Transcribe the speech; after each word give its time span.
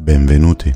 Benvenuti. 0.00 0.74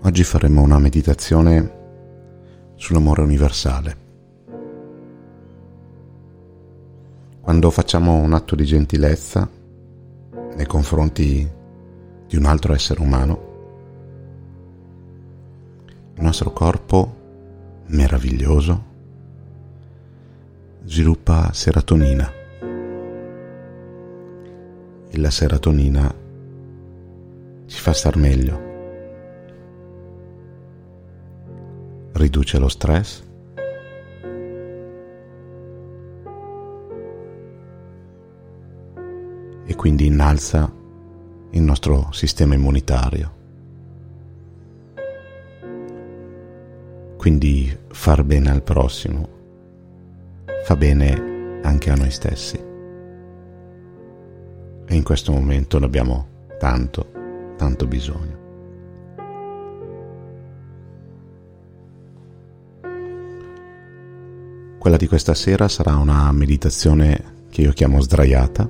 Oggi 0.00 0.24
faremo 0.24 0.62
una 0.62 0.78
meditazione 0.78 1.72
sull'amore 2.76 3.20
universale. 3.20 3.96
Quando 7.42 7.70
facciamo 7.70 8.14
un 8.14 8.32
atto 8.32 8.56
di 8.56 8.64
gentilezza 8.64 9.46
nei 10.56 10.66
confronti 10.66 11.46
di 12.26 12.36
un 12.36 12.46
altro 12.46 12.72
essere 12.72 13.02
umano, 13.02 13.40
il 16.14 16.22
nostro 16.22 16.52
corpo 16.54 17.82
meraviglioso 17.88 18.84
sviluppa 20.84 21.52
serotonina 21.52 22.37
la 25.20 25.30
serotonina 25.30 26.14
ci 27.66 27.78
fa 27.78 27.92
star 27.92 28.16
meglio, 28.16 28.66
riduce 32.12 32.58
lo 32.58 32.68
stress 32.68 33.22
e 39.64 39.74
quindi 39.74 40.06
innalza 40.06 40.72
il 41.50 41.62
nostro 41.62 42.08
sistema 42.12 42.54
immunitario. 42.54 43.36
Quindi 47.16 47.76
far 47.88 48.22
bene 48.22 48.50
al 48.50 48.62
prossimo 48.62 49.36
fa 50.64 50.76
bene 50.76 51.60
anche 51.62 51.90
a 51.90 51.94
noi 51.94 52.10
stessi. 52.10 52.67
In 54.98 55.04
questo 55.04 55.30
momento 55.30 55.78
ne 55.78 55.86
abbiamo 55.86 56.26
tanto, 56.58 57.12
tanto 57.56 57.86
bisogno. 57.86 58.36
Quella 64.80 64.96
di 64.96 65.06
questa 65.06 65.34
sera 65.34 65.68
sarà 65.68 65.94
una 65.94 66.32
meditazione 66.32 67.46
che 67.48 67.62
io 67.62 67.72
chiamo 67.72 68.00
sdraiata. 68.00 68.68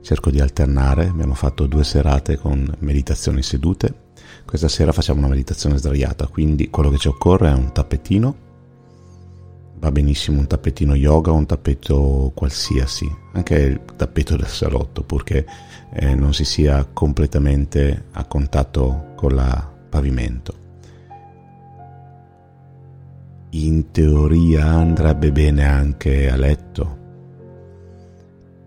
Cerco 0.00 0.30
di 0.30 0.40
alternare, 0.40 1.06
abbiamo 1.06 1.34
fatto 1.34 1.66
due 1.66 1.84
serate 1.84 2.36
con 2.36 2.74
meditazioni 2.80 3.40
sedute 3.42 4.02
questa 4.44 4.68
sera 4.68 4.92
facciamo 4.92 5.20
una 5.20 5.28
meditazione 5.28 5.78
sdraiata, 5.78 6.26
quindi 6.26 6.68
quello 6.70 6.90
che 6.90 6.98
ci 6.98 7.08
occorre 7.08 7.48
è 7.48 7.54
un 7.54 7.72
tappetino. 7.72 8.43
Va 9.84 9.92
benissimo 9.92 10.38
un 10.38 10.46
tappetino 10.46 10.94
yoga 10.94 11.30
o 11.30 11.34
un 11.34 11.44
tappeto 11.44 12.32
qualsiasi, 12.34 13.06
anche 13.32 13.54
il 13.54 13.80
tappeto 13.96 14.34
del 14.34 14.46
salotto, 14.46 15.02
purché 15.02 15.44
eh, 15.92 16.14
non 16.14 16.32
si 16.32 16.46
sia 16.46 16.86
completamente 16.90 18.06
a 18.12 18.24
contatto 18.24 19.12
con 19.14 19.32
il 19.32 19.68
pavimento. 19.90 20.54
In 23.50 23.90
teoria 23.90 24.64
andrebbe 24.64 25.30
bene 25.30 25.66
anche 25.66 26.30
a 26.30 26.36
letto, 26.36 26.98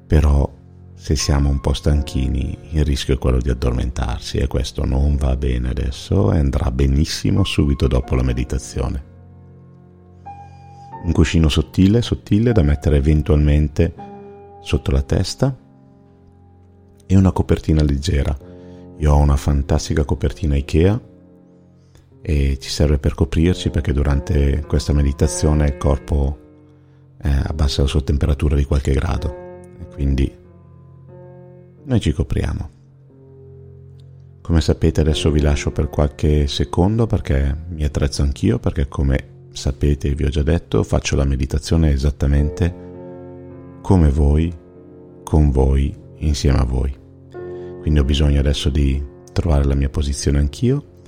però 0.05 0.47
se 0.93 1.15
siamo 1.15 1.49
un 1.49 1.59
po' 1.59 1.73
stanchini 1.73 2.55
il 2.73 2.85
rischio 2.85 3.15
è 3.15 3.17
quello 3.17 3.39
di 3.39 3.49
addormentarsi 3.49 4.37
e 4.37 4.45
questo 4.45 4.85
non 4.85 5.15
va 5.15 5.35
bene 5.35 5.69
adesso 5.69 6.31
e 6.31 6.37
andrà 6.37 6.69
benissimo 6.69 7.43
subito 7.43 7.87
dopo 7.87 8.13
la 8.13 8.21
meditazione. 8.21 9.15
Un 11.03 11.11
cuscino 11.11 11.47
sottile, 11.49 12.01
sottile 12.01 12.51
da 12.51 12.61
mettere 12.61 12.97
eventualmente 12.97 13.93
sotto 14.61 14.91
la 14.91 15.01
testa 15.01 15.55
e 17.05 17.15
una 17.15 17.31
copertina 17.31 17.81
leggera. 17.81 18.37
Io 18.97 19.13
ho 19.13 19.17
una 19.17 19.37
fantastica 19.37 20.03
copertina 20.03 20.55
Ikea 20.55 20.99
e 22.21 22.57
ci 22.59 22.69
serve 22.69 22.97
per 22.97 23.13
coprirci 23.13 23.69
perché 23.69 23.93
durante 23.93 24.65
questa 24.67 24.91
meditazione 24.91 25.67
il 25.67 25.77
corpo 25.77 26.37
eh, 27.21 27.29
abbassa 27.29 27.83
la 27.83 27.87
sua 27.87 28.01
temperatura 28.01 28.55
di 28.55 28.65
qualche 28.65 28.91
grado 28.91 29.35
e 29.79 29.87
quindi 29.93 30.35
noi 31.83 31.99
ci 32.01 32.11
copriamo. 32.11 32.69
Come 34.41 34.61
sapete 34.61 35.01
adesso 35.01 35.31
vi 35.31 35.41
lascio 35.41 35.71
per 35.71 35.89
qualche 35.89 36.47
secondo 36.47 37.07
perché 37.07 37.55
mi 37.69 37.83
attrezzo 37.83 38.21
anch'io 38.23 38.59
perché 38.59 38.87
come 38.87 39.35
sapete 39.57 40.13
vi 40.13 40.23
ho 40.23 40.29
già 40.29 40.43
detto 40.43 40.83
faccio 40.83 41.15
la 41.15 41.25
meditazione 41.25 41.91
esattamente 41.91 42.85
come 43.81 44.09
voi, 44.09 44.53
con 45.23 45.49
voi, 45.49 45.95
insieme 46.17 46.59
a 46.59 46.63
voi. 46.63 46.93
Quindi 47.81 47.99
ho 47.99 48.03
bisogno 48.03 48.39
adesso 48.39 48.69
di 48.69 49.01
trovare 49.31 49.65
la 49.65 49.75
mia 49.75 49.89
posizione 49.89 50.39
anch'io 50.39 51.01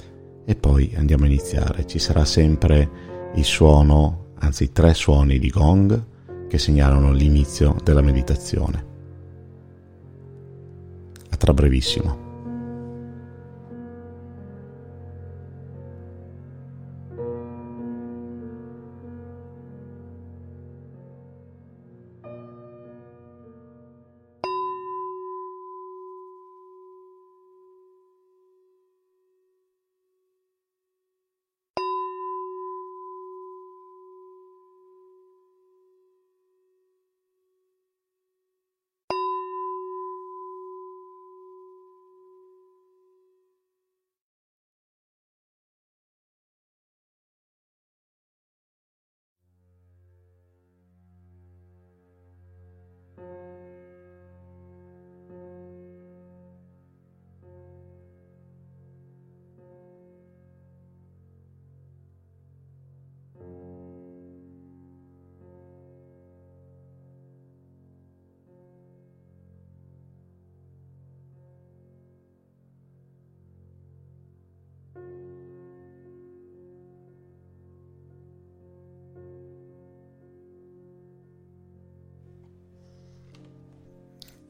e 0.46 0.56
poi 0.56 0.94
andiamo 0.96 1.26
a 1.26 1.28
iniziare. 1.28 1.86
Ci 1.86 2.00
sarà 2.00 2.24
sempre 2.26 2.90
il 3.36 3.44
suono, 3.44 4.32
anzi 4.40 4.72
tre 4.72 4.94
suoni 4.94 5.40
di 5.40 5.50
gong 5.50 6.48
che 6.48 6.58
segnalano 6.58 7.12
l'inizio 7.12 7.76
della 7.84 8.02
meditazione 8.02 8.88
tra 11.40 11.54
brevissimo. 11.54 12.29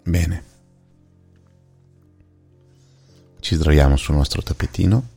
Bene. 0.10 0.44
Ci 3.40 3.56
sdraiamo 3.56 3.96
sul 3.96 4.16
nostro 4.16 4.42
tappetino, 4.42 5.08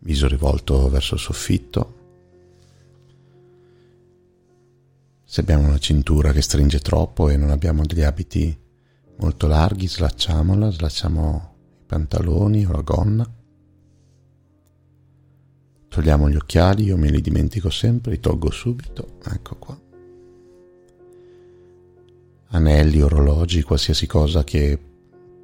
viso 0.00 0.28
rivolto 0.28 0.90
verso 0.90 1.14
il 1.14 1.20
soffitto. 1.20 1.94
Se 5.24 5.40
abbiamo 5.40 5.66
una 5.66 5.78
cintura 5.78 6.32
che 6.32 6.42
stringe 6.42 6.80
troppo 6.80 7.30
e 7.30 7.38
non 7.38 7.48
abbiamo 7.48 7.86
degli 7.86 8.02
abiti 8.02 8.54
molto 9.16 9.46
larghi, 9.46 9.88
slacciamola, 9.88 10.70
slacciamo 10.70 11.54
i 11.80 11.84
pantaloni 11.86 12.66
o 12.66 12.70
la 12.70 12.82
gonna. 12.82 13.34
Togliamo 15.88 16.28
gli 16.28 16.36
occhiali, 16.36 16.84
io 16.84 16.98
me 16.98 17.08
li 17.08 17.22
dimentico 17.22 17.70
sempre, 17.70 18.10
li 18.10 18.20
tolgo 18.20 18.50
subito, 18.50 19.18
ecco 19.24 19.56
qua 19.56 19.83
anelli, 22.48 23.00
orologi, 23.00 23.62
qualsiasi 23.62 24.06
cosa 24.06 24.44
che 24.44 24.78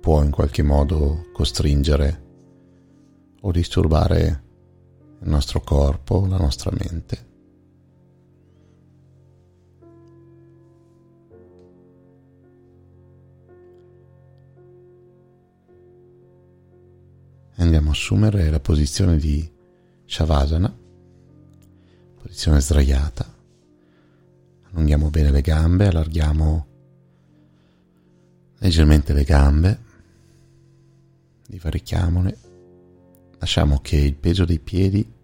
può 0.01 0.23
in 0.23 0.31
qualche 0.31 0.63
modo 0.63 1.27
costringere 1.33 2.29
o 3.41 3.51
disturbare 3.51 4.43
il 5.21 5.29
nostro 5.29 5.61
corpo, 5.61 6.27
la 6.27 6.37
nostra 6.37 6.71
mente. 6.73 7.29
Andiamo 17.57 17.89
a 17.91 17.93
assumere 17.93 18.49
la 18.51 18.61
posizione 18.61 19.19
di 19.19 19.49
Shavasana, 20.07 20.75
posizione 22.23 22.61
sdraiata 22.61 23.39
Allunghiamo 24.73 25.11
bene 25.11 25.33
le 25.33 25.41
gambe, 25.41 25.89
allarghiamo 25.89 26.67
leggermente 28.61 29.13
le 29.13 29.25
gambe, 29.25 29.81
divarichiamole, 31.47 32.39
lasciamo 33.39 33.81
che 33.81 33.97
il 33.97 34.15
peso 34.15 34.45
dei 34.45 34.61
piedi 34.61 35.19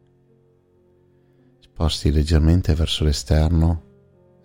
sposti 1.61 2.11
leggermente 2.11 2.75
verso 2.75 3.05
l'esterno 3.05 3.83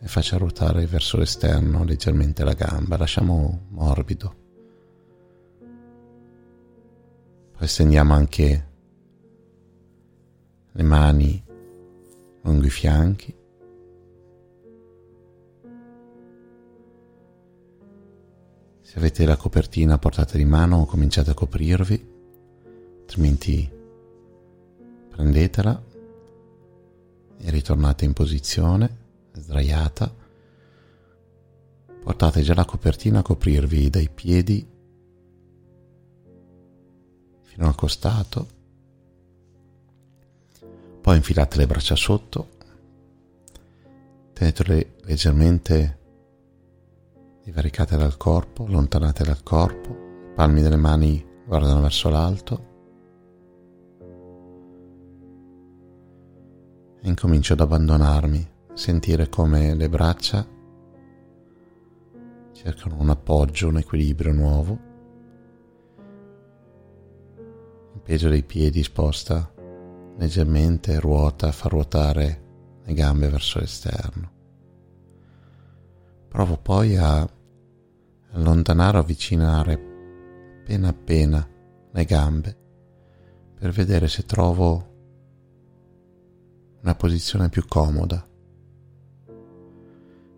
e 0.02 0.08
faccia 0.08 0.38
ruotare 0.38 0.86
verso 0.86 1.16
l'esterno 1.16 1.86
leggermente 1.86 2.44
la 2.44 2.54
gamba, 2.54 2.98
lasciamo 2.98 3.68
morbido. 3.70 4.36
Poi 7.58 7.68
stendiamo 7.68 8.14
anche 8.14 8.68
le 10.72 10.84
mani 10.84 11.42
lungo 12.42 12.66
i 12.66 12.70
fianchi. 12.70 13.41
Se 18.92 18.98
avete 18.98 19.26
la 19.26 19.38
copertina 19.38 19.98
portata 19.98 20.36
di 20.36 20.44
mano 20.44 20.84
cominciate 20.84 21.30
a 21.30 21.34
coprirvi, 21.34 22.10
altrimenti 23.00 23.72
prendetela 25.08 25.82
e 27.38 27.50
ritornate 27.52 28.04
in 28.04 28.12
posizione 28.12 28.98
sdraiata. 29.32 30.14
Portate 32.04 32.42
già 32.42 32.54
la 32.54 32.66
copertina 32.66 33.20
a 33.20 33.22
coprirvi 33.22 33.90
dai 33.90 34.10
piedi 34.10 34.68
fino 37.44 37.68
al 37.68 37.76
costato. 37.76 38.48
Poi 41.00 41.16
infilate 41.16 41.56
le 41.56 41.66
braccia 41.66 41.96
sotto, 41.96 42.50
tenetele 44.34 44.96
leggermente 45.04 46.00
divaricate 47.44 47.98
dal 47.98 48.18
corpo, 48.18 48.66
allontanate 48.66 49.24
dal 49.24 49.44
corpo, 49.44 49.90
i 49.90 50.34
palmi 50.36 50.62
delle 50.62 50.76
mani 50.76 51.26
guardano 51.46 51.82
verso 51.82 52.10
l'alto 52.10 52.70
e 57.02 57.08
incomincio 57.08 57.54
ad 57.54 57.62
abbandonarmi, 57.62 58.50
sentire 58.74 59.28
come 59.28 59.74
le 59.74 59.90
braccia 59.90 60.46
cercano 62.54 62.98
un 63.00 63.10
appoggio, 63.10 63.70
un 63.70 63.78
equilibrio 63.78 64.32
nuovo. 64.34 64.80
Il 67.96 68.02
peso 68.02 68.30
dei 68.30 68.44
piedi 68.44 68.84
sposta 68.84 69.52
leggermente, 70.18 71.00
ruota, 71.00 71.52
fa 71.52 71.70
ruotare 71.70 72.42
le 72.84 72.94
gambe 72.94 73.30
verso 73.30 73.60
l'esterno. 73.60 74.41
Provo 76.32 76.56
poi 76.56 76.96
a 76.96 77.30
allontanare 78.32 78.96
o 78.96 79.02
avvicinare 79.02 79.74
appena 80.64 80.88
appena 80.88 81.46
le 81.92 82.06
gambe 82.06 82.58
per 83.54 83.72
vedere 83.72 84.08
se 84.08 84.24
trovo 84.24 84.88
una 86.84 86.96
posizione 86.96 87.50
più 87.50 87.66
comoda. 87.68 88.26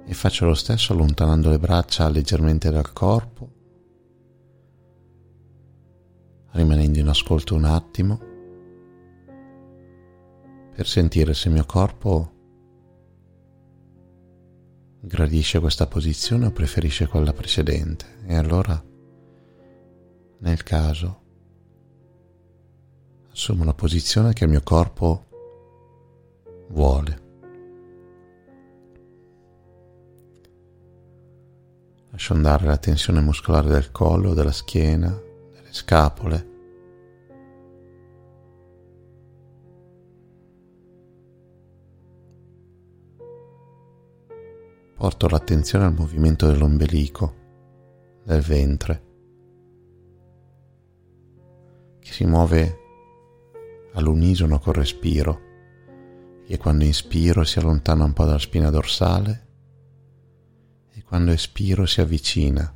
E 0.03 0.13
faccio 0.15 0.47
lo 0.47 0.55
stesso 0.55 0.93
allontanando 0.93 1.51
le 1.51 1.59
braccia 1.59 2.09
leggermente 2.09 2.71
dal 2.71 2.91
corpo, 2.91 3.51
rimanendo 6.53 6.97
in 6.97 7.07
ascolto 7.07 7.53
un 7.53 7.65
attimo 7.65 8.19
per 10.73 10.87
sentire 10.87 11.35
se 11.35 11.49
il 11.49 11.53
mio 11.53 11.65
corpo 11.65 12.31
gradisce 15.05 15.59
questa 15.59 15.85
posizione 15.85 16.45
o 16.45 16.51
preferisce 16.51 17.07
quella 17.07 17.33
precedente. 17.33 18.05
E 18.25 18.35
allora, 18.35 18.81
nel 20.39 20.63
caso, 20.63 21.21
assumo 23.31 23.65
la 23.65 23.73
posizione 23.73 24.31
che 24.31 24.45
il 24.45 24.49
mio 24.49 24.61
corpo 24.61 25.25
vuole. 26.69 27.21
Lascio 32.11 32.33
andare 32.33 32.65
la 32.65 32.77
tensione 32.77 33.19
muscolare 33.19 33.69
del 33.69 33.91
collo, 33.91 34.33
della 34.33 34.51
schiena, 34.51 35.09
delle 35.09 35.73
scapole. 35.73 36.51
Porto 45.03 45.27
l'attenzione 45.27 45.83
al 45.83 45.93
movimento 45.93 46.47
dell'ombelico, 46.47 47.35
del 48.23 48.39
ventre, 48.39 49.03
che 51.99 52.13
si 52.13 52.23
muove 52.25 52.77
all'unisono 53.95 54.59
col 54.59 54.75
respiro 54.75 55.41
e 56.47 56.57
quando 56.57 56.85
inspiro 56.85 57.43
si 57.43 57.59
allontana 57.59 58.05
un 58.05 58.13
po' 58.13 58.23
dalla 58.23 58.39
spina 58.39 58.69
dorsale 58.69 59.47
e 60.93 61.03
quando 61.03 61.31
espiro 61.31 61.85
si 61.85 61.99
avvicina. 61.99 62.73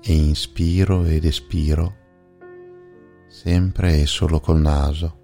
E 0.00 0.14
inspiro 0.14 1.04
ed 1.04 1.26
espiro 1.26 2.03
sempre 3.34 4.00
e 4.00 4.06
solo 4.06 4.38
col 4.38 4.60
naso. 4.60 5.18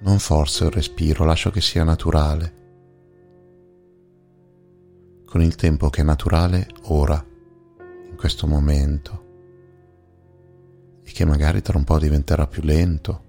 Non 0.00 0.18
forzo 0.18 0.64
il 0.64 0.70
respiro, 0.70 1.26
lascio 1.26 1.50
che 1.50 1.60
sia 1.60 1.84
naturale 1.84 2.56
con 5.26 5.42
il 5.42 5.54
tempo 5.56 5.90
che 5.90 6.00
è 6.00 6.04
naturale 6.04 6.68
ora, 6.84 7.22
in 8.08 8.16
questo 8.16 8.46
momento, 8.46 9.24
e 11.04 11.12
che 11.12 11.24
magari 11.26 11.60
tra 11.60 11.76
un 11.76 11.84
po' 11.84 11.98
diventerà 11.98 12.46
più 12.46 12.62
lento 12.62 13.24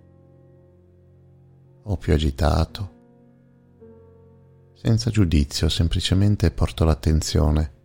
o 1.84 1.98
più 1.98 2.14
agitato. 2.14 3.00
Senza 4.74 5.12
giudizio, 5.12 5.68
semplicemente 5.68 6.50
porto 6.52 6.86
l'attenzione 6.86 7.80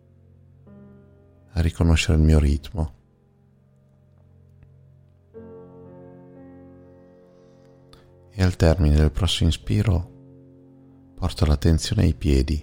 a 1.56 1.60
riconoscere 1.62 2.18
il 2.18 2.24
mio 2.24 2.38
ritmo. 2.38 2.94
E 8.30 8.42
al 8.42 8.56
termine 8.56 8.96
del 8.96 9.10
prossimo 9.10 9.48
ispiro 9.48 10.12
porto 11.14 11.46
l'attenzione 11.46 12.02
ai 12.02 12.14
piedi 12.14 12.62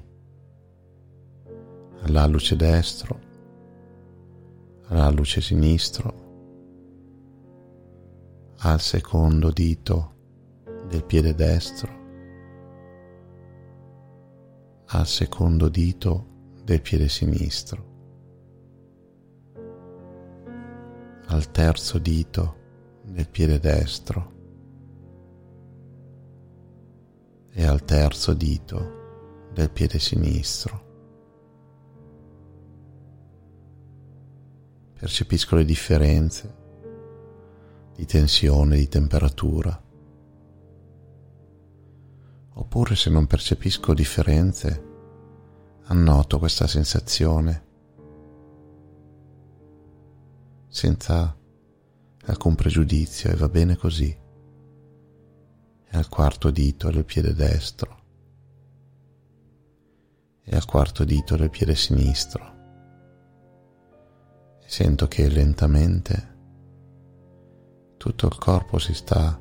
all'alluce 2.01 2.55
destro, 2.55 3.19
all'alluce 4.89 5.41
sinistro, 5.41 6.21
al 8.59 8.79
secondo 8.79 9.49
dito 9.49 10.13
del 10.87 11.03
piede 11.03 11.33
destro, 11.33 12.01
al 14.85 15.07
secondo 15.07 15.67
dito 15.67 16.27
del 16.63 16.81
piede 16.81 17.09
sinistro, 17.09 17.92
al 21.33 21.51
terzo 21.51 21.97
dito 21.97 22.55
del 23.03 23.27
piede 23.27 23.59
destro 23.59 24.31
e 27.51 27.65
al 27.65 27.83
terzo 27.83 28.33
dito 28.33 29.49
del 29.51 29.69
piede 29.71 29.99
sinistro. 29.99 30.83
percepisco 35.03 35.57
le 35.57 35.65
differenze 35.65 36.55
di 37.93 38.05
tensione, 38.05 38.77
di 38.77 38.87
temperatura. 38.87 39.83
Oppure 42.53 42.95
se 42.95 43.09
non 43.09 43.27
percepisco 43.27 43.93
differenze, 43.93 44.83
annoto 45.87 46.39
questa 46.39 46.67
sensazione 46.67 47.72
senza 50.73 51.37
alcun 52.25 52.55
pregiudizio 52.55 53.29
e 53.29 53.35
va 53.35 53.47
bene 53.47 53.75
così. 53.77 54.09
E 55.85 55.95
al 55.97 56.09
quarto 56.09 56.49
dito 56.49 56.89
del 56.89 57.05
piede 57.05 57.35
destro 57.35 58.01
e 60.41 60.55
al 60.55 60.65
quarto 60.65 61.03
dito 61.03 61.35
del 61.35 61.51
piede 61.51 61.75
sinistro. 61.75 62.51
Sento 64.65 65.07
che 65.07 65.29
lentamente 65.29 66.37
tutto 67.97 68.25
il 68.25 68.37
corpo 68.39 68.79
si 68.79 68.95
sta 68.95 69.37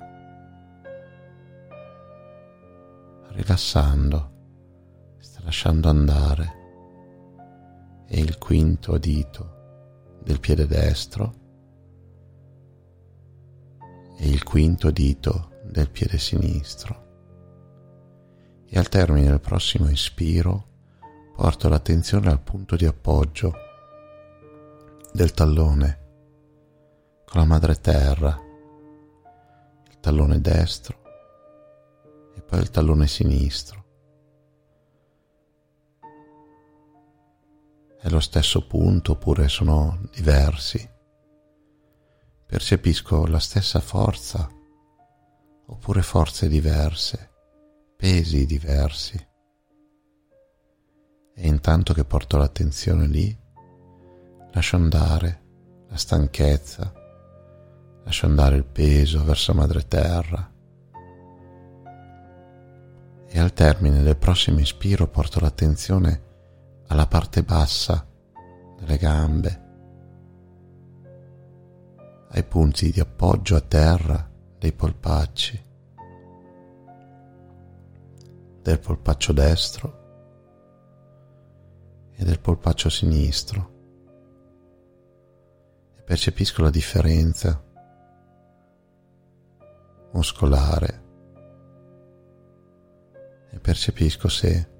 rilassando, 3.30 4.32
sta 5.16 5.40
lasciando 5.44 5.88
andare 5.88 6.52
e 8.06 8.20
il 8.20 8.36
quinto 8.36 8.98
dito 8.98 9.51
del 10.22 10.40
piede 10.40 10.66
destro 10.66 11.34
e 14.16 14.28
il 14.28 14.42
quinto 14.44 14.90
dito 14.90 15.50
del 15.64 15.90
piede 15.90 16.18
sinistro. 16.18 17.00
E 18.66 18.78
al 18.78 18.88
termine 18.88 19.28
del 19.28 19.40
prossimo 19.40 19.90
ispiro 19.90 20.70
porto 21.34 21.68
l'attenzione 21.68 22.30
al 22.30 22.40
punto 22.40 22.76
di 22.76 22.86
appoggio 22.86 23.52
del 25.12 25.32
tallone 25.32 26.00
con 27.26 27.40
la 27.40 27.46
madre 27.46 27.74
terra, 27.76 28.38
il 29.88 30.00
tallone 30.00 30.40
destro 30.40 31.00
e 32.34 32.42
poi 32.42 32.60
il 32.60 32.70
tallone 32.70 33.06
sinistro. 33.06 33.81
È 38.02 38.08
lo 38.08 38.18
stesso 38.18 38.66
punto 38.66 39.12
oppure 39.12 39.48
sono 39.48 40.08
diversi? 40.12 40.90
Percepisco 42.44 43.26
la 43.26 43.38
stessa 43.38 43.78
forza 43.78 44.50
oppure 45.66 46.02
forze 46.02 46.48
diverse, 46.48 47.30
pesi 47.96 48.44
diversi. 48.44 49.14
E 51.32 51.46
intanto 51.46 51.94
che 51.94 52.04
porto 52.04 52.38
l'attenzione 52.38 53.06
lì, 53.06 53.38
lascio 54.50 54.74
andare 54.74 55.42
la 55.88 55.96
stanchezza, 55.96 56.92
lascio 58.02 58.26
andare 58.26 58.56
il 58.56 58.64
peso 58.64 59.22
verso 59.22 59.54
madre 59.54 59.86
terra. 59.86 60.52
E 63.28 63.38
al 63.38 63.52
termine 63.52 64.02
del 64.02 64.16
prossimo 64.16 64.58
ispiro 64.58 65.06
porto 65.06 65.38
l'attenzione 65.38 66.30
alla 66.88 67.06
parte 67.06 67.42
bassa 67.42 68.06
delle 68.78 68.96
gambe, 68.96 69.60
ai 72.30 72.44
punti 72.44 72.90
di 72.90 73.00
appoggio 73.00 73.56
a 73.56 73.60
terra 73.60 74.30
dei 74.58 74.72
polpacci, 74.72 75.64
del 78.62 78.78
polpaccio 78.78 79.32
destro 79.32 80.00
e 82.12 82.24
del 82.24 82.38
polpaccio 82.40 82.88
sinistro 82.88 83.70
e 85.96 86.02
percepisco 86.02 86.62
la 86.62 86.70
differenza 86.70 87.62
muscolare 90.12 91.02
e 93.50 93.58
percepisco 93.58 94.28
se 94.28 94.71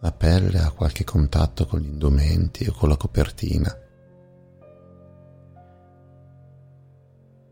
la 0.00 0.12
pelle 0.12 0.60
ha 0.60 0.70
qualche 0.70 1.04
contatto 1.04 1.66
con 1.66 1.80
gli 1.80 1.88
indumenti 1.88 2.66
o 2.68 2.72
con 2.72 2.88
la 2.88 2.96
copertina. 2.96 3.76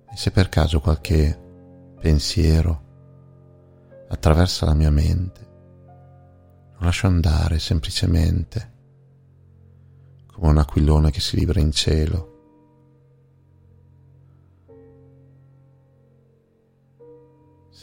E 0.09 0.17
se 0.17 0.31
per 0.31 0.49
caso 0.49 0.81
qualche 0.81 1.95
pensiero 2.00 2.85
attraversa 4.09 4.67
la 4.67 4.75
mia 4.75 4.91
mente, 4.91 5.49
lo 6.79 6.85
lascio 6.85 7.07
andare 7.07 7.59
semplicemente, 7.59 8.75
come 10.26 10.49
un 10.49 10.59
aquilone 10.59 11.11
che 11.11 11.21
si 11.21 11.37
libera 11.37 11.61
in 11.61 11.73
cielo. 11.73 12.35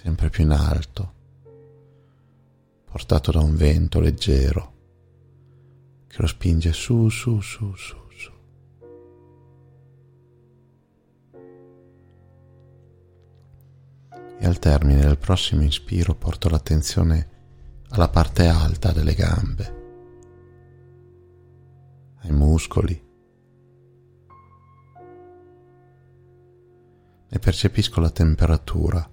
sempre 0.03 0.29
più 0.29 0.43
in 0.43 0.51
alto 0.51 1.13
portato 2.93 3.31
da 3.31 3.39
un 3.39 3.55
vento 3.55 4.00
leggero 4.00 4.73
che 6.05 6.21
lo 6.21 6.27
spinge 6.27 6.71
su, 6.73 7.09
su, 7.09 7.41
su, 7.41 7.73
su, 7.73 7.97
su. 8.07 8.31
E 14.38 14.45
al 14.45 14.59
termine 14.59 15.01
del 15.01 15.17
prossimo 15.17 15.63
inspiro 15.63 16.13
porto 16.13 16.50
l'attenzione 16.50 17.29
alla 17.89 18.09
parte 18.09 18.45
alta 18.45 18.91
delle 18.91 19.15
gambe, 19.15 19.75
ai 22.19 22.31
muscoli. 22.31 23.03
Ne 27.27 27.39
percepisco 27.39 28.00
la 28.00 28.12
temperatura 28.12 29.12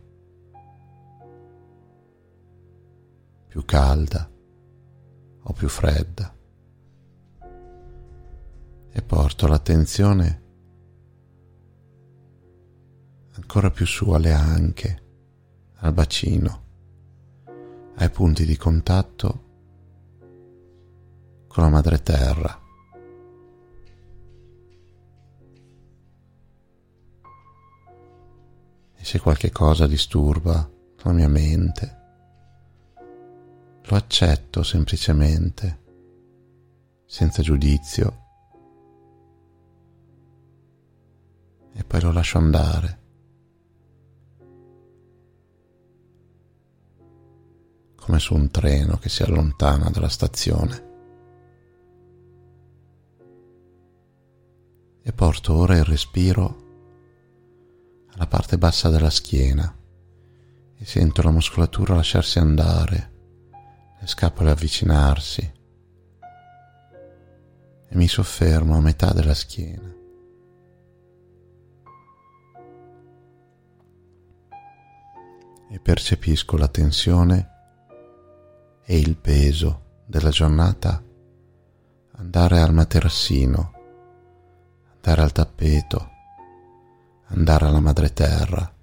più 3.51 3.65
calda 3.65 4.31
o 5.43 5.53
più 5.53 5.69
fredda 5.69 6.33
e 8.93 9.03
porto 9.03 9.49
l'attenzione 9.49 10.43
ancora 13.33 13.73
più 13.73 13.87
su 13.87 14.09
alle 14.11 14.33
anche, 14.33 15.03
al 15.79 15.93
bacino, 15.93 16.65
ai 17.97 18.09
punti 18.11 18.45
di 18.47 18.57
contatto 18.57 19.45
con 21.49 21.65
la 21.65 21.71
madre 21.71 22.01
terra. 22.03 22.57
E 28.95 29.05
se 29.05 29.19
qualche 29.19 29.51
cosa 29.51 29.89
disturba 29.89 30.71
la 31.03 31.13
mia 31.13 31.29
mente, 31.29 32.00
lo 33.83 33.97
accetto 33.97 34.63
semplicemente, 34.63 35.79
senza 37.07 37.43
giudizio, 37.43 38.19
e 41.73 41.85
poi 41.85 42.01
lo 42.01 42.13
lascio 42.13 42.39
andare. 42.39 43.01
come 48.11 48.19
su 48.19 48.35
un 48.35 48.51
treno 48.51 48.97
che 48.97 49.09
si 49.09 49.23
allontana 49.23 49.89
dalla 49.89 50.09
stazione. 50.09 50.89
E 55.03 55.13
porto 55.13 55.55
ora 55.55 55.77
il 55.77 55.85
respiro 55.85 56.69
alla 58.15 58.27
parte 58.27 58.59
bassa 58.59 58.89
della 58.89 59.11
schiena 59.11 59.73
e 60.77 60.85
sento 60.85 61.23
la 61.23 61.31
muscolatura 61.31 61.95
lasciarsi 61.95 62.41
andare 62.41 63.10
le 64.01 64.07
scapole 64.07 64.51
avvicinarsi 64.51 65.53
e 67.87 67.97
mi 67.97 68.09
soffermo 68.09 68.77
a 68.77 68.81
metà 68.81 69.13
della 69.13 69.35
schiena. 69.35 69.95
E 75.73 75.79
percepisco 75.79 76.57
la 76.57 76.69
tensione 76.69 77.51
e 78.85 78.99
il 78.99 79.17
peso 79.17 80.03
della 80.07 80.31
giornata 80.31 81.03
andare 82.13 82.61
al 82.61 82.73
materassino, 82.73 83.73
andare 84.95 85.21
al 85.21 85.33
tappeto, 85.33 86.11
andare 87.27 87.67
alla 87.67 87.81
madre 87.81 88.13
terra 88.15 88.79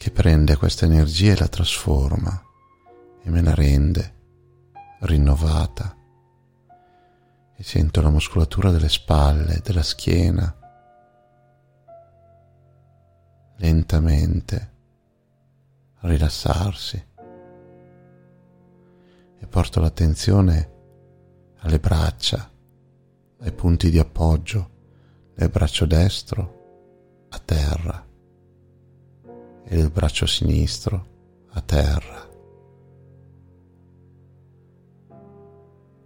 che 0.00 0.10
prende 0.10 0.56
questa 0.56 0.86
energia 0.86 1.34
e 1.34 1.38
la 1.38 1.46
trasforma 1.46 2.42
e 3.22 3.28
me 3.28 3.42
la 3.42 3.54
rende 3.54 4.14
rinnovata. 5.00 5.94
E 7.54 7.62
sento 7.62 8.00
la 8.00 8.08
muscolatura 8.08 8.70
delle 8.70 8.88
spalle, 8.88 9.60
della 9.62 9.82
schiena 9.82 10.56
lentamente 13.56 14.72
rilassarsi. 15.98 17.06
E 19.38 19.46
porto 19.46 19.80
l'attenzione 19.80 20.70
alle 21.58 21.78
braccia, 21.78 22.50
ai 23.40 23.52
punti 23.52 23.90
di 23.90 23.98
appoggio 23.98 24.70
del 25.34 25.50
braccio 25.50 25.84
destro 25.84 27.26
a 27.28 27.38
terra 27.38 28.08
e 29.72 29.78
il 29.78 29.88
braccio 29.88 30.26
sinistro 30.26 31.06
a 31.50 31.60
terra. 31.60 32.28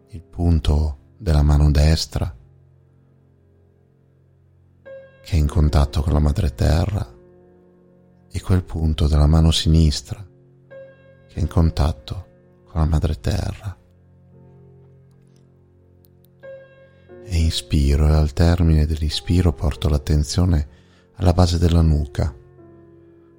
Il 0.09 0.21
punto 0.21 0.99
della 1.17 1.41
mano 1.41 1.71
destra 1.71 2.37
che 5.23 5.33
è 5.33 5.37
in 5.37 5.49
contatto 5.49 6.03
con 6.03 6.13
la 6.13 6.19
madre 6.19 6.55
terra 6.55 7.11
e 8.31 8.41
quel 8.43 8.63
punto 8.65 9.09
della 9.09 9.27
mano 9.27 9.51
sinistra 9.51 10.23
che 11.27 11.35
è 11.35 11.41
in 11.41 11.49
contatto 11.49 12.27
con 12.67 12.83
la 12.83 12.87
madre 12.87 13.19
terra. 13.19 13.75
E 17.25 17.37
inspiro 17.39 18.09
e 18.09 18.13
al 18.13 18.35
termine 18.35 18.85
dell'ispiro 18.85 19.55
porto 19.55 19.89
l'attenzione 19.89 20.69
alla 21.15 21.33
base 21.33 21.57
della 21.57 21.81
nuca 21.81 22.43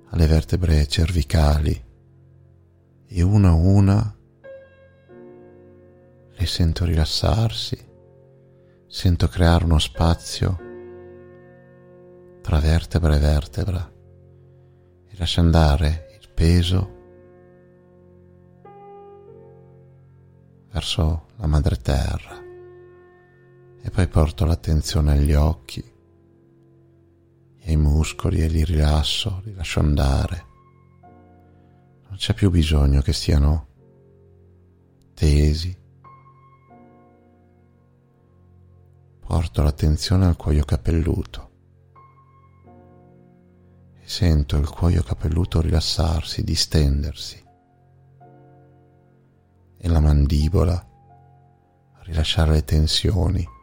alle 0.10 0.28
vertebre 0.28 0.88
cervicali 0.88 1.84
e 3.08 3.22
una 3.22 3.50
a 3.50 3.54
una 3.54 4.16
le 6.38 6.46
sento 6.46 6.84
rilassarsi, 6.84 7.78
sento 8.88 9.28
creare 9.28 9.64
uno 9.64 9.80
spazio 9.80 10.60
tra 12.42 12.60
vertebra 12.60 13.16
e 13.16 13.20
vertebra 13.20 13.92
e 15.08 15.16
lascio 15.18 15.40
andare 15.40 16.20
il 16.22 16.30
peso 16.30 16.94
verso 20.72 21.28
la 21.38 21.48
madre 21.48 21.78
terra 21.78 22.44
e 23.82 23.90
poi 23.90 24.08
porto 24.08 24.46
l'attenzione 24.46 25.14
agli 25.14 25.34
occhi 25.34 25.95
e 27.67 27.72
ai 27.72 27.77
muscoli 27.77 28.43
e 28.43 28.48
li 28.48 28.63
rilasso, 28.63 29.41
li 29.43 29.53
lascio 29.55 29.79
andare. 29.79 30.45
Non 32.07 32.15
c'è 32.15 32.36
più 32.36 32.51
bisogno 32.51 33.01
che 33.01 33.12
stiano 33.12 33.67
tesi. 35.15 35.75
Porto 39.19 39.63
l'attenzione 39.63 40.27
al 40.27 40.36
cuoio 40.36 40.63
capelluto 40.63 41.50
e 44.00 44.07
sento 44.07 44.57
il 44.57 44.69
cuoio 44.69 45.01
capelluto 45.01 45.60
rilassarsi, 45.60 46.43
distendersi 46.43 47.43
e 49.75 49.88
la 49.88 50.00
mandibola 50.00 50.88
rilasciare 52.03 52.51
le 52.51 52.63
tensioni 52.63 53.53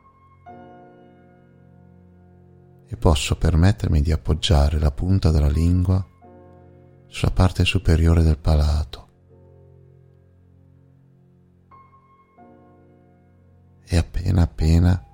e 2.93 2.97
posso 2.99 3.37
permettermi 3.37 4.03
di 4.03 4.13
appoggiare 4.13 4.79
la 4.79 4.91
punta 4.91 5.31
della 5.31 5.49
lingua 5.49 6.07
sulla 7.07 7.31
parte 7.31 7.65
superiore 7.65 8.23
del 8.23 8.37
palato 8.37 9.09
e 13.83 13.97
appena 13.97 14.43
appena 14.43 15.07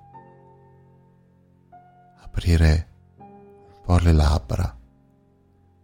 aprire 2.17 2.87
un 3.19 3.81
po' 3.85 3.97
le 3.99 4.11
labbra 4.11 4.77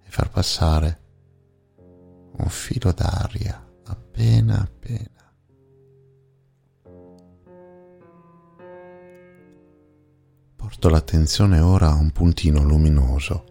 e 0.04 0.10
far 0.10 0.30
passare 0.30 1.00
un 1.78 2.50
filo 2.50 2.92
d'aria 2.92 3.66
appena 3.86 4.60
appena. 4.60 5.25
Porto 10.66 10.90
l'attenzione 10.90 11.60
ora 11.60 11.92
a 11.92 11.94
un 11.94 12.10
puntino 12.10 12.64
luminoso 12.64 13.46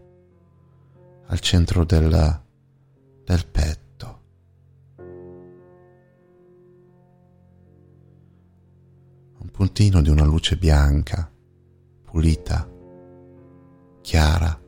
al 1.27 1.39
centro 1.39 1.85
del, 1.85 2.43
del 3.23 3.47
petto. 3.47 4.21
Un 9.39 9.51
puntino 9.53 10.03
di 10.03 10.11
una 10.11 10.25
luce 10.25 10.57
bianca, 10.57 11.31
pulita, 12.03 12.69
chiara, 14.01 14.61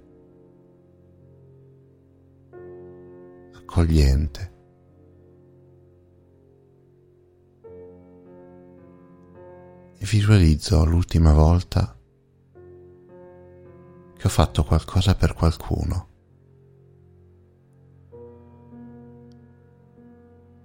accogliente. 3.57 4.55
E 9.99 10.05
visualizzo 10.05 10.85
l'ultima 10.85 11.33
volta 11.33 11.96
che 14.27 14.33
ho 14.33 14.45
fatto 14.45 14.65
qualcosa 14.65 15.15
per 15.15 15.35
qualcuno. 15.35 16.09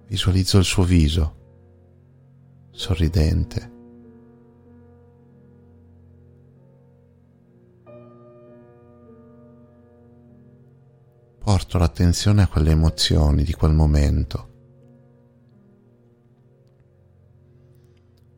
Visualizzo 0.06 0.58
il 0.58 0.64
suo 0.64 0.82
viso, 0.82 1.36
sorridente. 2.72 3.70
Porto 11.38 11.78
l'attenzione 11.78 12.42
a 12.42 12.48
quelle 12.48 12.70
emozioni 12.72 13.44
di 13.44 13.52
quel 13.52 13.72
momento. 13.72 14.50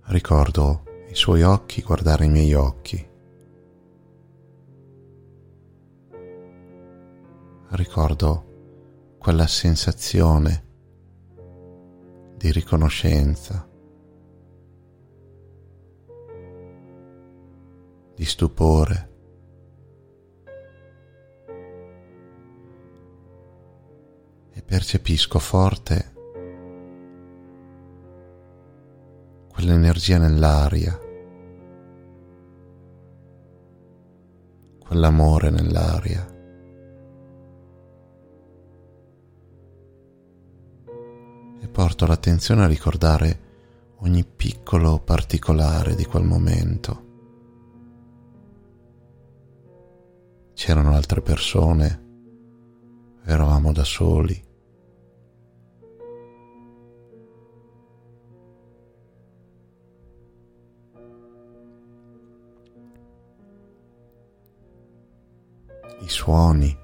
Ricordo 0.05 0.85
i 1.09 1.15
suoi 1.15 1.43
occhi 1.43 1.83
guardare 1.83 2.27
i 2.27 2.31
miei 2.31 2.53
occhi. 2.55 3.13
Ricordo 7.77 9.17
quella 9.19 9.47
sensazione 9.47 10.63
di 12.37 12.53
riconoscenza, 12.53 13.69
di 18.15 18.25
stupore. 18.25 19.13
E 24.53 24.63
percepisco 24.63 25.39
forte 25.39 26.13
quell'energia 29.49 30.19
nell'aria, 30.19 30.97
quell'amore 34.79 35.51
nell'aria. 35.51 36.34
Porto 41.75 42.07
l'attenzione 42.07 42.63
a 42.63 42.69
ricordare 42.69 43.41
ogni 44.03 44.25
piccolo 44.25 45.01
particolare 45.01 45.97
di 45.97 46.05
quel 46.05 46.23
momento. 46.23 47.03
C'erano 50.55 50.95
altre 50.95 51.21
persone, 51.21 52.03
eravamo 53.25 53.73
da 53.73 53.83
soli. 53.83 54.41
I 66.03 66.09
suoni 66.09 66.79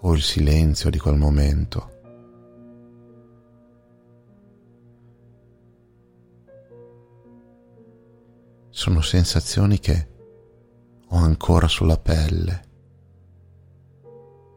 o 0.00 0.14
il 0.14 0.22
silenzio 0.22 0.88
di 0.88 0.98
quel 0.98 1.18
momento. 1.18 1.96
Sono 8.78 9.00
sensazioni 9.00 9.80
che 9.80 10.08
ho 11.08 11.16
ancora 11.16 11.66
sulla 11.66 11.98
pelle 11.98 12.68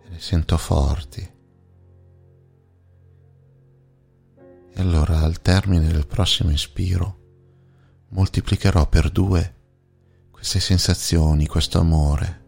e 0.03 0.09
le 0.11 0.19
sento 0.19 0.57
forti. 0.59 1.27
E 4.73 4.79
allora 4.79 5.21
al 5.21 5.41
termine 5.41 5.87
del 5.87 6.05
prossimo 6.05 6.51
ispiro 6.51 7.17
moltiplicherò 8.09 8.87
per 8.87 9.09
due 9.09 9.55
queste 10.29 10.59
sensazioni, 10.59 11.47
questo 11.47 11.79
amore 11.79 12.40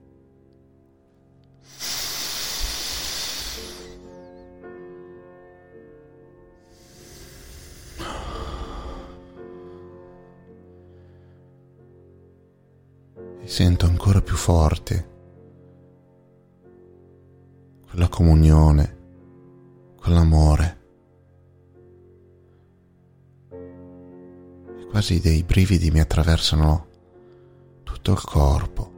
sento 13.54 13.86
ancora 13.86 14.20
più 14.20 14.36
forte 14.36 15.12
quella 17.88 18.08
comunione, 18.08 18.98
quell'amore. 19.96 20.82
E 23.52 24.86
quasi 24.90 25.20
dei 25.20 25.44
brividi 25.44 25.92
mi 25.92 26.00
attraversano 26.00 26.88
tutto 27.84 28.12
il 28.14 28.22
corpo. 28.24 28.92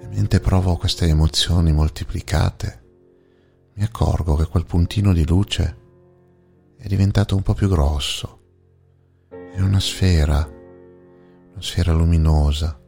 E 0.00 0.06
mentre 0.08 0.40
provo 0.40 0.76
queste 0.76 1.06
emozioni 1.06 1.72
moltiplicate, 1.72 2.82
mi 3.74 3.84
accorgo 3.84 4.34
che 4.34 4.46
quel 4.46 4.66
puntino 4.66 5.12
di 5.12 5.24
luce 5.24 5.78
è 6.76 6.88
diventato 6.88 7.36
un 7.36 7.42
po' 7.42 7.54
più 7.54 7.68
grosso 7.68 8.37
è 9.52 9.60
una 9.60 9.80
sfera, 9.80 10.36
una 10.36 11.62
sfera 11.62 11.92
luminosa 11.92 12.80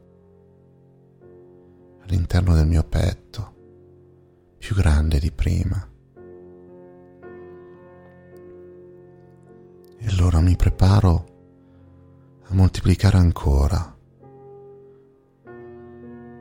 all'interno 2.02 2.54
del 2.54 2.66
mio 2.66 2.84
petto, 2.84 3.54
più 4.58 4.74
grande 4.74 5.18
di 5.18 5.30
prima. 5.30 5.88
E 9.96 10.06
allora 10.06 10.40
mi 10.40 10.56
preparo 10.56 11.26
a 12.44 12.54
moltiplicare 12.54 13.16
ancora 13.16 13.96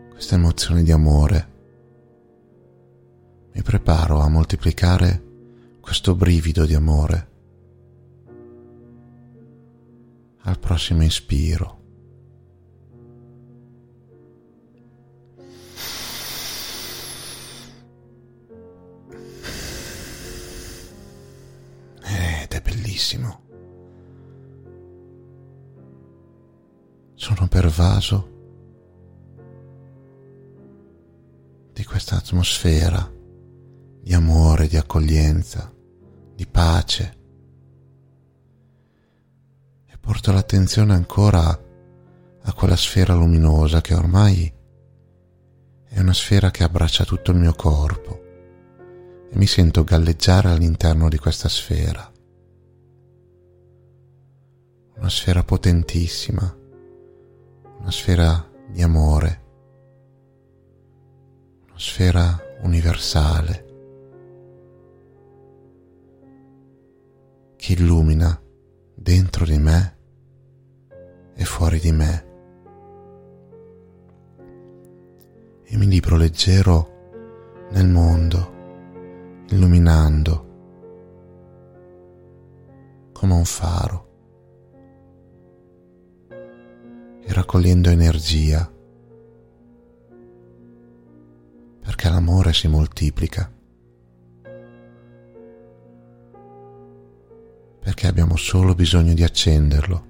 questa 0.10 0.36
emozione 0.36 0.84
di 0.84 0.92
amore. 0.92 1.48
Mi 3.54 3.62
preparo 3.62 4.20
a 4.20 4.28
moltiplicare 4.28 5.24
questo 5.80 6.16
brivido 6.16 6.66
di 6.66 6.76
amore. 6.76 7.29
Al 10.44 10.58
prossimo 10.60 11.04
ispiro. 11.04 11.78
Ed 22.02 22.52
è 22.52 22.62
bellissimo. 22.62 23.42
Sono 27.16 27.48
pervaso 27.48 28.38
di 31.74 31.84
questa 31.84 32.16
atmosfera 32.16 33.18
di 34.02 34.14
amore, 34.16 34.68
di 34.68 34.76
accoglienza, 34.76 35.72
di 36.34 36.48
pace. 36.48 37.19
Porto 40.00 40.32
l'attenzione 40.32 40.94
ancora 40.94 41.48
a 42.42 42.54
quella 42.54 42.76
sfera 42.76 43.14
luminosa 43.14 43.82
che 43.82 43.94
ormai 43.94 44.52
è 45.86 46.00
una 46.00 46.14
sfera 46.14 46.52
che 46.52 46.64
abbraccia 46.64 47.04
tutto 47.04 47.32
il 47.32 47.38
mio 47.38 47.54
corpo 47.54 48.22
e 49.30 49.38
mi 49.38 49.46
sento 49.46 49.84
galleggiare 49.84 50.50
all'interno 50.50 51.10
di 51.10 51.18
questa 51.18 51.50
sfera. 51.50 52.12
Una 54.96 55.10
sfera 55.10 55.44
potentissima, 55.44 56.58
una 57.80 57.92
sfera 57.92 58.50
di 58.72 58.82
amore 58.82 59.48
sfera 61.80 62.38
universale 62.64 63.66
che 67.56 67.72
illumina 67.72 68.38
dentro 69.02 69.46
di 69.46 69.58
me 69.58 69.98
e 71.34 71.46
fuori 71.46 71.80
di 71.80 71.92
me. 71.92 72.28
E 75.64 75.78
mi 75.78 75.88
libro 75.88 76.18
leggero 76.18 77.68
nel 77.72 77.88
mondo, 77.88 79.46
illuminando 79.50 80.48
come 83.14 83.34
un 83.34 83.46
faro 83.46 84.08
e 87.22 87.34
raccogliendo 87.34 87.90
energia 87.90 88.70
perché 91.82 92.10
l'amore 92.10 92.54
si 92.54 92.68
moltiplica, 92.68 93.52
perché 97.80 98.08
abbiamo 98.08 98.36
solo 98.36 98.76
bisogno 98.76 99.14
di 99.14 99.24
accenderlo. 99.24 100.08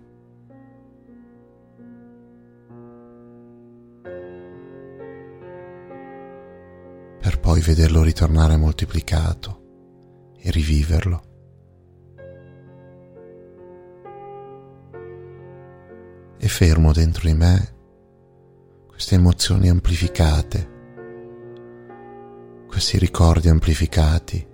per 7.22 7.38
poi 7.42 7.60
vederlo 7.62 8.02
ritornare 8.02 8.56
moltiplicato 8.56 9.62
e 10.40 10.50
riviverlo. 10.50 11.24
E 16.40 16.48
fermo 16.48 16.92
dentro 16.94 17.28
di 17.28 17.36
me 17.36 17.76
queste 18.88 19.16
emozioni 19.16 19.70
amplificate 19.70 20.78
questi 22.70 23.00
ricordi 23.00 23.50
amplificati, 23.50 24.48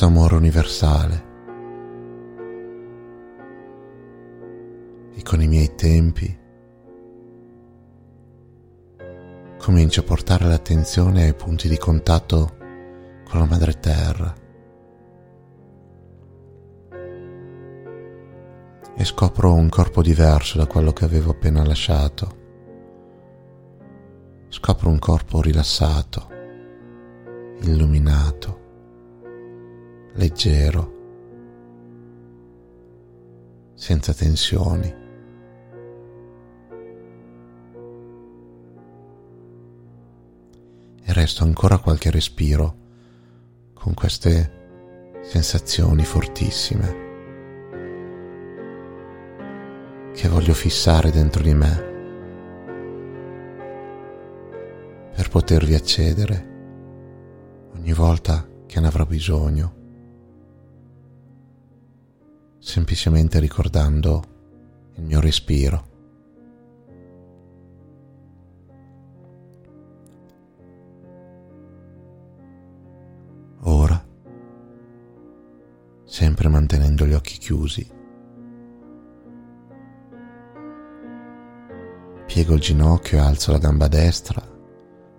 questo 0.00 0.06
amore 0.06 0.36
universale. 0.36 1.24
E 5.14 5.22
con 5.22 5.42
i 5.42 5.46
miei 5.46 5.74
tempi 5.74 6.38
comincio 9.58 10.00
a 10.00 10.04
portare 10.04 10.46
l'attenzione 10.46 11.24
ai 11.24 11.34
punti 11.34 11.68
di 11.68 11.76
contatto 11.76 12.56
con 13.28 13.40
la 13.40 13.44
madre 13.44 13.78
terra. 13.78 14.34
E 18.96 19.04
scopro 19.04 19.52
un 19.52 19.68
corpo 19.68 20.00
diverso 20.00 20.56
da 20.56 20.66
quello 20.66 20.92
che 20.92 21.04
avevo 21.04 21.32
appena 21.32 21.62
lasciato 21.64 22.38
scopro 24.48 24.88
un 24.88 24.98
corpo 24.98 25.40
rilassato, 25.40 26.28
illuminato, 27.60 28.59
leggero, 30.14 30.98
senza 33.74 34.12
tensioni. 34.12 34.98
E 41.02 41.12
resto 41.12 41.44
ancora 41.44 41.78
qualche 41.78 42.10
respiro 42.10 42.76
con 43.74 43.94
queste 43.94 45.18
sensazioni 45.22 46.04
fortissime 46.04 47.08
che 50.12 50.28
voglio 50.28 50.54
fissare 50.54 51.10
dentro 51.10 51.42
di 51.42 51.54
me 51.54 51.88
per 55.14 55.28
potervi 55.28 55.74
accedere 55.74 56.48
ogni 57.74 57.92
volta 57.92 58.46
che 58.66 58.80
ne 58.80 58.86
avrò 58.86 59.04
bisogno, 59.04 59.79
semplicemente 62.60 63.40
ricordando 63.40 64.22
il 64.94 65.02
mio 65.02 65.18
respiro. 65.18 65.88
Ora, 73.62 74.06
sempre 76.04 76.48
mantenendo 76.48 77.06
gli 77.06 77.12
occhi 77.12 77.38
chiusi, 77.38 77.90
piego 82.26 82.54
il 82.54 82.60
ginocchio 82.60 83.18
e 83.18 83.20
alzo 83.20 83.50
la 83.50 83.58
gamba 83.58 83.88
destra 83.88 84.50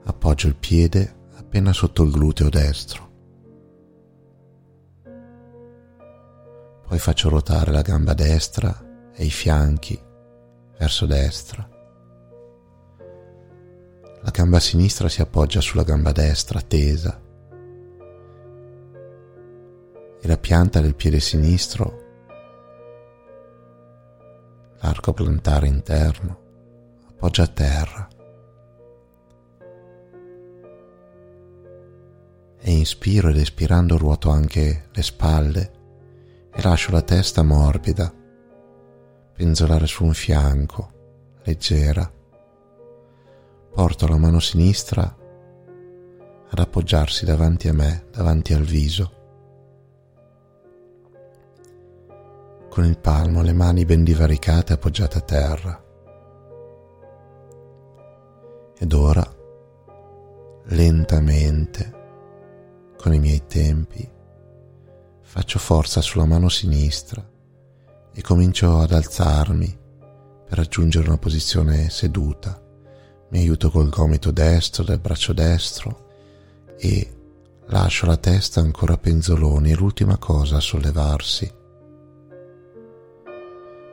Appoggio 0.03 0.47
il 0.47 0.55
piede 0.55 1.29
appena 1.35 1.73
sotto 1.73 2.03
il 2.03 2.11
gluteo 2.11 2.49
destro. 2.49 3.10
Poi 6.91 6.99
faccio 6.99 7.29
ruotare 7.29 7.71
la 7.71 7.83
gamba 7.83 8.13
destra 8.13 9.09
e 9.13 9.23
i 9.23 9.29
fianchi 9.29 9.97
verso 10.77 11.05
destra. 11.05 11.65
La 14.21 14.29
gamba 14.29 14.59
sinistra 14.59 15.07
si 15.07 15.21
appoggia 15.21 15.61
sulla 15.61 15.83
gamba 15.83 16.11
destra 16.11 16.59
tesa 16.59 17.17
e 20.19 20.27
la 20.27 20.37
pianta 20.37 20.81
del 20.81 20.93
piede 20.93 21.21
sinistro, 21.21 22.01
l'arco 24.81 25.13
plantare 25.13 25.67
interno, 25.67 26.39
appoggia 27.07 27.43
a 27.43 27.47
terra. 27.47 28.07
e 32.63 32.71
inspiro 32.71 33.29
ed 33.29 33.37
espirando 33.37 33.97
ruoto 33.97 34.29
anche 34.29 34.89
le 34.91 35.01
spalle 35.01 35.79
e 36.53 36.61
lascio 36.61 36.91
la 36.91 37.01
testa 37.01 37.43
morbida 37.43 38.19
penzolare 39.41 39.87
su 39.87 40.03
un 40.03 40.13
fianco, 40.13 40.91
leggera. 41.45 42.07
Porto 43.73 44.07
la 44.07 44.17
mano 44.17 44.39
sinistra 44.39 45.01
ad 46.47 46.59
appoggiarsi 46.59 47.25
davanti 47.25 47.67
a 47.67 47.73
me, 47.73 48.05
davanti 48.11 48.53
al 48.53 48.61
viso. 48.61 49.11
Con 52.69 52.85
il 52.85 52.99
palmo, 52.99 53.41
le 53.41 53.53
mani 53.53 53.83
ben 53.83 54.03
divaricate 54.03 54.73
appoggiate 54.73 55.17
a 55.17 55.21
terra. 55.21 55.83
Ed 58.77 58.93
ora, 58.93 59.27
lentamente, 60.65 61.99
con 62.95 63.11
i 63.11 63.19
miei 63.19 63.43
tempi, 63.47 64.07
faccio 65.31 65.59
forza 65.59 66.01
sulla 66.01 66.25
mano 66.25 66.49
sinistra 66.49 67.25
e 68.13 68.21
comincio 68.21 68.79
ad 68.79 68.91
alzarmi 68.91 69.79
per 70.45 70.57
raggiungere 70.57 71.07
una 71.07 71.17
posizione 71.17 71.89
seduta. 71.89 72.61
Mi 73.29 73.39
aiuto 73.39 73.71
col 73.71 73.87
gomito 73.87 74.31
destro 74.31 74.83
del 74.83 74.99
braccio 74.99 75.31
destro 75.31 76.09
e 76.77 77.15
lascio 77.67 78.07
la 78.07 78.17
testa 78.17 78.59
ancora 78.59 78.97
penzoloni, 78.97 79.71
è 79.71 79.75
l'ultima 79.75 80.17
cosa 80.17 80.57
a 80.57 80.59
sollevarsi. 80.59 81.45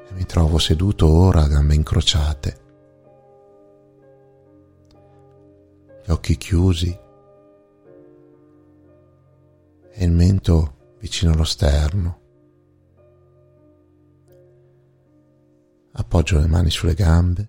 E 0.08 0.12
mi 0.14 0.26
trovo 0.26 0.58
seduto 0.58 1.06
ora 1.08 1.42
a 1.42 1.46
gambe 1.46 1.76
incrociate, 1.76 2.60
gli 6.04 6.10
occhi 6.10 6.36
chiusi 6.36 6.98
e 9.92 10.04
il 10.04 10.10
mento 10.10 10.72
vicino 10.98 11.32
allo 11.32 11.44
sterno. 11.44 12.20
Appoggio 15.92 16.38
le 16.38 16.46
mani 16.46 16.70
sulle 16.70 16.94
gambe. 16.94 17.48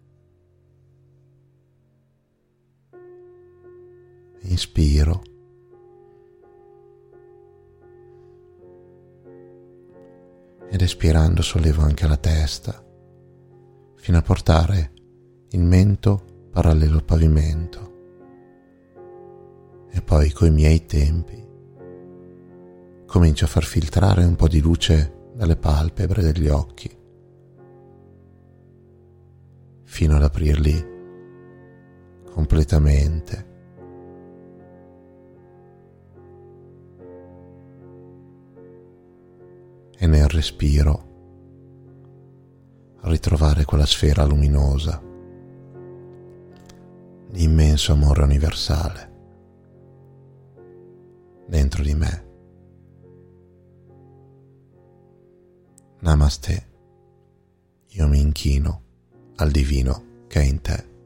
Inspiro. 4.41 5.21
Ed 10.71 10.81
espirando 10.81 11.41
sollevo 11.41 11.81
anche 11.81 12.07
la 12.07 12.17
testa 12.17 12.85
fino 13.95 14.17
a 14.17 14.21
portare 14.21 14.93
il 15.49 15.61
mento 15.61 16.47
parallelo 16.51 16.95
al 16.97 17.03
pavimento. 17.03 17.87
E 19.91 20.01
poi 20.01 20.31
coi 20.31 20.51
miei 20.51 20.85
tempi 20.85 21.48
comincio 23.09 23.45
a 23.45 23.47
far 23.47 23.63
filtrare 23.63 24.23
un 24.23 24.35
po' 24.35 24.47
di 24.47 24.61
luce 24.61 25.31
dalle 25.33 25.55
palpebre 25.55 26.21
degli 26.21 26.47
occhi 26.47 26.95
fino 29.83 30.15
ad 30.15 30.21
aprirli 30.21 30.85
completamente. 32.29 33.47
E 39.97 40.05
nel 40.05 40.27
respiro 40.27 41.07
ritrovare 43.01 43.65
quella 43.65 43.87
sfera 43.87 44.23
luminosa 44.23 45.01
di 47.31 47.43
immenso 47.43 47.91
amore 47.91 48.21
universale 48.21 49.11
dentro 51.47 51.81
di 51.81 51.95
me. 51.95 52.28
Namaste, 56.01 56.67
io 57.89 58.07
mi 58.07 58.21
inchino 58.21 58.83
al 59.35 59.51
divino 59.51 60.23
che 60.27 60.39
è 60.39 60.43
in 60.45 60.61
te. 60.61 60.98